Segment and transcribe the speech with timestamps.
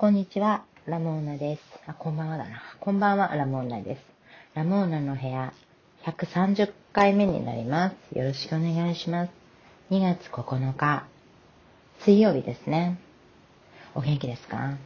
[0.00, 1.62] こんにちは、ラモーナです。
[1.86, 2.62] あ、こんばんはだな。
[2.80, 4.02] こんばんは、ラモーナです。
[4.54, 5.52] ラモーナの部屋、
[6.06, 8.18] 130回目になります。
[8.18, 9.30] よろしくお願いします。
[9.90, 11.04] 2月9日、
[12.02, 12.98] 水曜日ですね。
[13.94, 14.78] お元気ですか？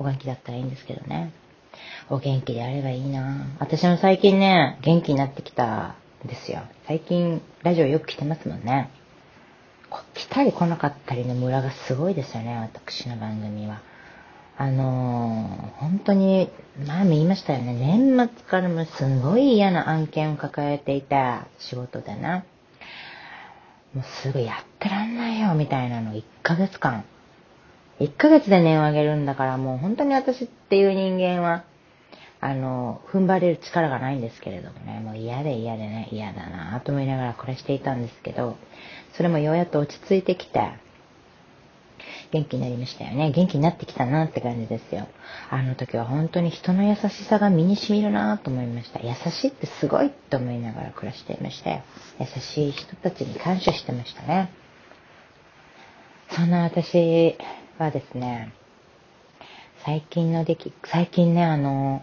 [0.00, 1.32] お元気だったらいいんですけどね。
[2.10, 5.94] お元気であればいいな私も最近ね、元気になってきた
[6.24, 6.62] んですよ。
[6.88, 8.90] 最近、ラジオよく来てますもんね。
[10.14, 13.80] 来たり来なかったりのムラがすごいですよね、私の番組は。
[14.64, 16.50] あのー、本当に、
[16.86, 17.74] 前も言いましたよね。
[17.74, 22.46] 年末からもすごい嫌な案件を抱えていた仕事でな。
[23.92, 27.04] もうすぐやってらんないよ、みたいなの1ヶ月間。
[28.00, 31.64] 1ヶ月で念を上げるんだから、もう本当に私っていう人間は、
[32.40, 38.56] あの、踏ん張れる力がないんですけれどもね、もう嫌で嫌でね、嫌だなと思いながら暮らしていたんですけど、
[39.12, 40.72] それもようやっと落ち着いてきて、
[42.34, 43.30] 元気になりましたよね。
[43.30, 45.06] 元気になってきたなって感じですよ。
[45.50, 48.98] あの時は本当に人の優しさが身に染みるなと思いました。
[48.98, 51.82] 優しいってすごいと思いながら暮らしていましたよ。
[52.18, 54.50] 優しい人たちに感謝してましたね。
[56.30, 57.36] そんな私
[57.78, 58.52] はですね、
[59.84, 62.02] 最近の出来、最近ね、あの、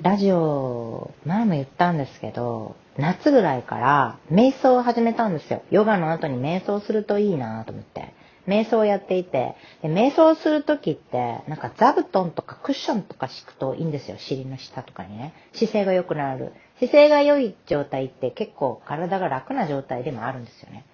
[0.00, 5.62] ラジオ、前も言ったんですけど、夏ぐらいから瞑想を始めたんですよ。
[5.70, 8.14] ヨガの後に瞑想するといいなと思って。
[8.46, 14.16] 瞑想をやっていて、で瞑想するときって、なんか座布団とかクッションとか敷くといいんですよ。
[14.18, 15.32] 尻の下とかにね。
[15.52, 16.52] 姿勢が良くなる。
[16.78, 20.84] 姿勢が良い状態って結構体が楽な状態でもあるんですよね。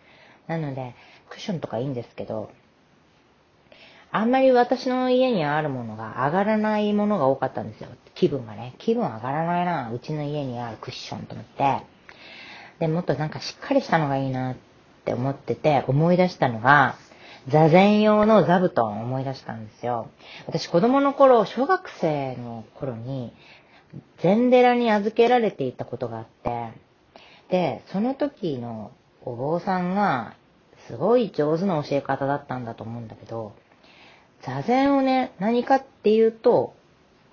[0.46, 0.94] なので、
[1.30, 2.50] クッションとかいいんですけど、
[4.10, 7.88] あんまり私の家にあるものが上がらないものが多かったんですよ。
[8.14, 8.74] 気分がね。
[8.78, 9.91] 気分上がらないな。
[9.92, 11.82] うちの家にあるクッションと思って。
[12.78, 14.56] で、もっとなんかしっかりしたのがいいなっ
[15.04, 16.96] て思ってて、思い出したのが、
[17.48, 20.10] 座禅用の座布団を思い出したんですよ。
[20.46, 23.32] 私子供の頃、小学生の頃に、
[24.18, 26.72] 禅寺に預けられていたことがあって、
[27.48, 28.92] で、その時の
[29.22, 30.34] お坊さんが、
[30.87, 33.54] すごい上手な教え方だったんだと思うんだけど、
[34.42, 36.75] 座禅をね、何かっていうと、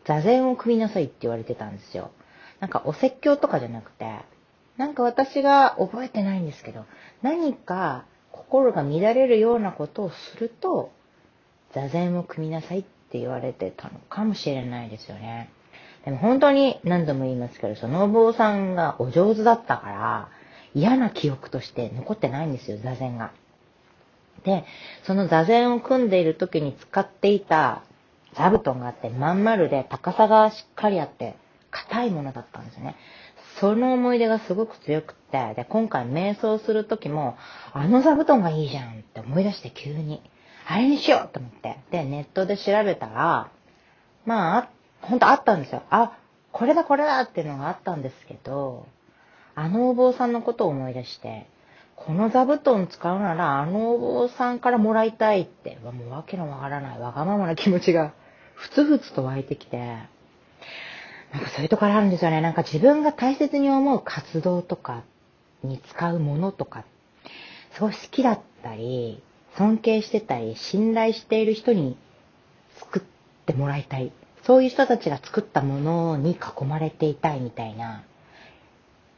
[0.06, 2.12] 座禅を組みなさいって言われてたんですよ。
[2.60, 4.16] なんかお説教とかじゃなくて、
[4.78, 6.86] なんか私が覚えてないんですけど、
[7.22, 8.06] 何か
[8.36, 10.92] 心が乱れるようなことをすると、
[11.74, 15.50] 座禅を組みなさいって言われてたのかもしれないですよね。
[16.06, 20.30] でも本当に何度も言いますけど、そのお坊さんがお上手だったから、
[20.74, 23.32] 嫌な記憶として残ってないんですよ、座禅が。
[24.44, 24.66] で、
[25.04, 27.82] その座禅を組んでいる時に使っていた
[28.36, 31.36] 座布団があって、まん丸で高さがしっかりあって、
[31.72, 32.96] 硬いものだったんですよね。
[33.60, 37.38] その思い出がすごく強くって、で、今回瞑想するときも、
[37.74, 40.22] あの座布団がいいじゃんって思い出して急に、
[40.68, 43.52] あれにしようと思って、で、ネットで調べたら、
[44.26, 44.70] まあ、
[45.02, 45.84] ほんとあったんですよ。
[45.90, 46.18] あ、
[46.52, 48.88] これだこれだっていうのがあったんですけど、
[49.56, 51.48] あのお坊さんのことを思い出して、
[51.96, 58.14] この座布団使うならあのお坊さんからもらいたいって、もうわけのわからないわがままな気持ちが
[58.54, 59.98] ふつふつと湧いてきて、
[61.36, 62.40] なんかそういうところあるんですよね。
[62.40, 65.04] なんか自分が大切に思う活動とか
[65.66, 66.86] に使うものとか、
[67.74, 69.22] すごい好きだったり、
[69.58, 71.98] 尊敬してたり、信頼している人に
[72.78, 73.04] 作っ
[73.46, 74.14] てもらいたい。
[74.44, 78.04] そういう人たちが作ったものに囲まれていたいみたいな、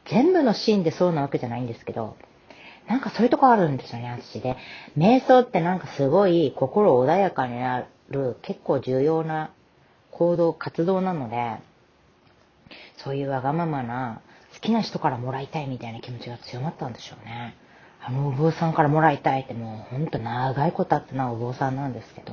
[0.06, 2.16] 全部のシーンでそうなわけじゃないんですけど、
[2.88, 4.56] なんかそういうとこあるんですよね、私で。
[4.96, 9.52] 瞑想ってなんかすごい心穏やかになる結構重要な
[10.10, 11.58] 行動、活動なので、
[12.98, 14.20] そういうわがままな
[14.54, 17.56] 好きな人からもらいたいみたいな気持ちが強まったんでしょうね。
[18.00, 22.32] あのお坊さんからもらいたいってもうほんと長いことあってなお坊さんなんですけど、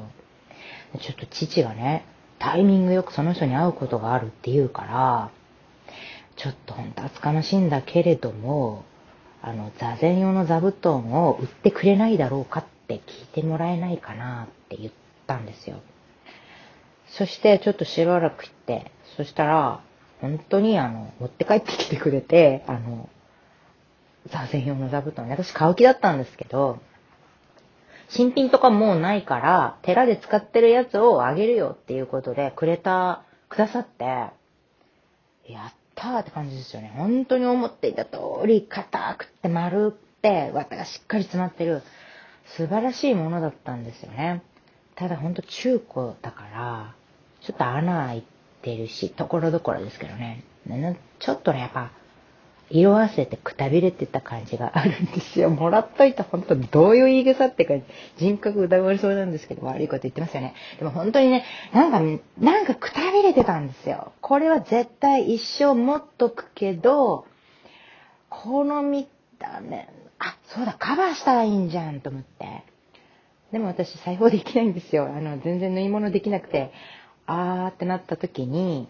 [1.00, 2.06] ちょっと父がね、
[2.40, 5.32] タイミングよくその人に会うことがあるって言うから、
[6.36, 8.84] ちょっとほんと厚かましいんだけれども、
[9.42, 14.94] あの、座禅用の座布団を売ってくれないだろうかって聞いてもらえないかなって言っ
[15.28, 15.78] たんですよ。
[17.08, 19.82] そしてちょっとしばらく行って、そしたら、
[20.22, 23.10] 本当にあの、持って帰ってきてくれて、あの、
[24.28, 26.80] 座禅用の座布団、私買う気だったんですけど、
[28.10, 34.32] 新品とかもうないから、寺で使ってるやつをあげるよっていうことで、くれた、くださって、や
[35.70, 36.94] ったーって感じですよね。
[36.96, 41.84] 本当に思っていた通り、硬くて丸くて、綿がしっかり詰まってる、
[42.58, 44.44] 素晴らしいものだったんですよね。
[44.96, 46.96] ただほんと中古だから、
[47.42, 48.24] ちょっと穴開い
[48.66, 50.44] てるし、ところどころですけどね。
[51.20, 51.92] ちょっとね、やっぱ、
[52.72, 55.52] 色あせてくたびれてた感じがあるんですよ。
[55.52, 57.86] もらっといて本当にどういう言い草って感じ。
[58.18, 60.56] 人格疑われそうなんですけど、悪いこと言ってますよね。
[60.80, 62.02] でも本当にね、なんか、
[62.40, 64.14] なんかくたびれてたんですよ。
[64.20, 67.28] これは絶対一生持っとくけど、
[68.30, 69.08] この見
[69.38, 72.64] た目、あ、そうだ、カバーしたらいいんじゃんと思って。
[73.52, 75.06] でも私裁縫できないんですよ。
[75.06, 76.72] あの、全然縫い物できなくて、
[77.28, 78.88] あーってなった時に、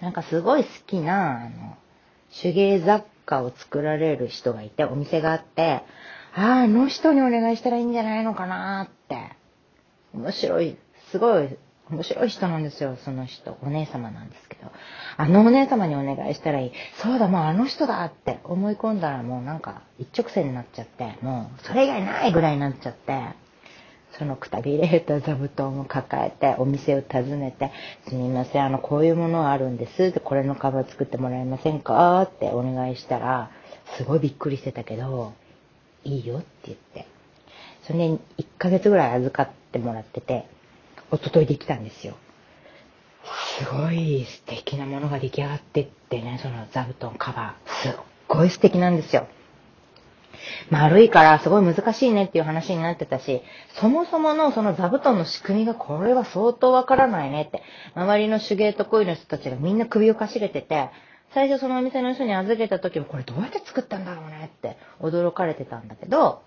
[0.00, 1.76] なんかすごい好きな、あの、
[2.42, 5.82] 手芸雑貨を作られる人がいて、お店があって、
[6.34, 9.30] ああ、あの人にお願いしたらいいんじゃないのかなって。
[10.14, 10.76] 面白い、
[11.10, 11.56] すごい
[11.92, 13.58] 面白い人なんですよ、その人。
[13.62, 14.72] お姉様なんですけど。
[15.18, 16.72] あのお姉様にお願いしたらいい。
[16.96, 23.20] そうだ、もうあの人だって思い込んだらもうなんか一直線になっちゃって、もうそれ以外ないぐらいになっちゃって、
[24.18, 27.72] そのくたびれた座布団を抱えてお店を訪ねて、
[28.08, 30.12] すみません、あの、こういうものあるんです。
[30.12, 32.22] で、これのカバー作ってもらえませんか？
[32.22, 33.50] ってお願いしたら、
[33.96, 35.32] すごいびっくりしてたけど、
[36.04, 37.06] いいよって言って。
[37.84, 40.46] それで1ヶ月ぐらい預かってもらってて、
[41.10, 42.14] おとといできたんですよ。
[43.58, 47.70] すごい素敵なものが出来上がってってね、その座布団カバー。
[47.82, 47.92] すっ
[48.28, 49.26] ごい素敵なんですよ。
[50.70, 53.42] 丸いからすごい難しいねっていう話になってたし、
[53.80, 57.62] そもそものその座布団の仕組みがこれは相当わからないねって、
[57.94, 60.90] 周りの手芸得意の人たちがみんな首をかしげてて、
[61.34, 66.42] 最初そのお店の人に預けた時もこれどうやって作ったんだろうねって驚かれてたんだけど、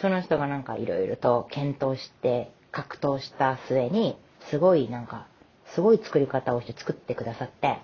[0.00, 4.18] その人がなんかいろいろと検討して格闘した末に、
[4.50, 5.26] すごいなんか、
[5.74, 7.78] すごい作り方をして作ってくださって、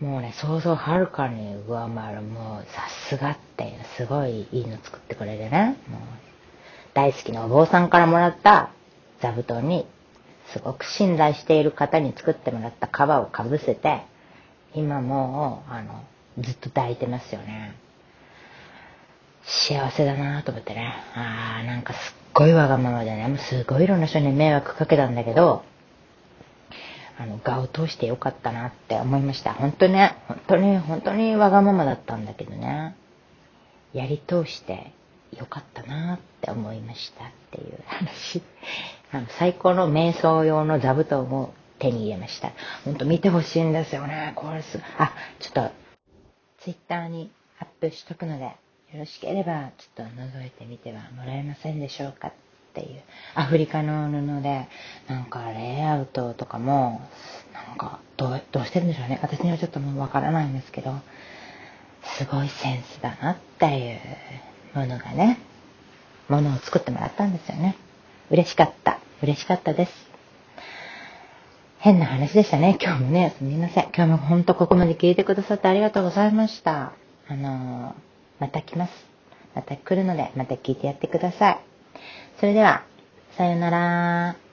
[0.00, 6.00] もうね、想像はるかに上回る、もうさすがっていう、すごいいいの作ってくれてね、もう
[6.94, 8.70] 大好きなお坊さんからもらった
[9.20, 9.86] 座布団に、
[10.52, 14.02] すごく信頼している方に作ってもらった皮をかぶせて、
[14.74, 16.04] 今もう、あの、
[16.38, 17.74] ずっと抱いてますよね。
[19.44, 20.94] 幸せだなと思ってね。
[21.14, 22.00] ああ、なんかすっ
[22.32, 25.62] ごいわがままでね、もうすごいいろんな人に迷惑かけたんだけど、
[27.20, 29.52] あの、画を通してよかったなって思いました。
[29.52, 32.96] 本当ね、本当に、本当にわがままだったんだけどね、
[33.92, 34.90] やり通して
[35.36, 38.42] よかったなって思いましたっていう話。
[39.12, 42.52] あの最高の瞑想用の座布団を手に入れました。
[42.86, 44.32] ほんと見てほしいんですよね。
[44.34, 45.70] これす、あ、ちょっと、
[46.60, 48.52] ツイッターにアップしとくので、よ
[48.94, 52.32] ろしければちょっと覗いてみてはもらえませんでしょうか
[52.70, 53.02] っていう
[53.34, 54.68] アフリカの布で
[55.08, 57.00] なんかレイアウトとかも
[57.52, 59.18] なんかどうどうしてるんでしょうね。
[59.22, 60.94] 私にはちょっともうわからないんですけど
[62.18, 63.98] すごいセンスだなっていう
[64.78, 65.38] ものがね
[66.28, 67.76] ものを作ってもらったんですよね。
[68.30, 69.00] 嬉しかった。
[69.22, 69.92] 嬉しかったです。
[71.78, 72.78] 変な話でしたね。
[72.80, 73.84] 今日もねすみません。
[73.94, 76.92] 今日もほんとここまで聞いてくださってありがとうございました。
[77.28, 78.92] あのーまた来ます。
[79.54, 81.69] また来るので、また聞いてやってください。
[82.38, 82.82] それでは、
[83.36, 84.49] さようなら。